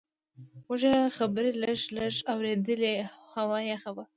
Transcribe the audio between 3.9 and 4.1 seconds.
وه.